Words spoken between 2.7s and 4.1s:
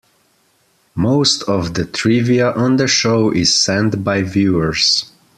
the show is sent in